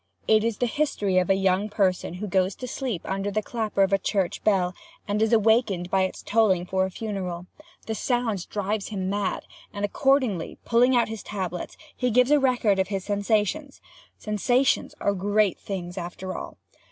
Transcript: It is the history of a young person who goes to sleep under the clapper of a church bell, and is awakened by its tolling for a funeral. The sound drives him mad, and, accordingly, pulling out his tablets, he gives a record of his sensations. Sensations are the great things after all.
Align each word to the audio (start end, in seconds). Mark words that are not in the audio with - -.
It 0.27 0.43
is 0.43 0.57
the 0.57 0.65
history 0.65 1.19
of 1.19 1.29
a 1.29 1.35
young 1.35 1.69
person 1.69 2.15
who 2.15 2.25
goes 2.25 2.55
to 2.55 2.67
sleep 2.67 3.03
under 3.05 3.29
the 3.29 3.43
clapper 3.43 3.83
of 3.83 3.93
a 3.93 3.99
church 3.99 4.43
bell, 4.43 4.73
and 5.07 5.21
is 5.21 5.31
awakened 5.31 5.91
by 5.91 6.05
its 6.05 6.23
tolling 6.23 6.65
for 6.65 6.85
a 6.85 6.89
funeral. 6.89 7.45
The 7.85 7.93
sound 7.93 8.49
drives 8.49 8.87
him 8.87 9.11
mad, 9.11 9.45
and, 9.71 9.85
accordingly, 9.85 10.57
pulling 10.65 10.95
out 10.95 11.09
his 11.09 11.21
tablets, 11.21 11.77
he 11.95 12.09
gives 12.09 12.31
a 12.31 12.39
record 12.39 12.79
of 12.79 12.87
his 12.87 13.03
sensations. 13.05 13.79
Sensations 14.17 14.95
are 14.99 15.13
the 15.13 15.19
great 15.19 15.59
things 15.59 15.99
after 15.99 16.35
all. 16.35 16.57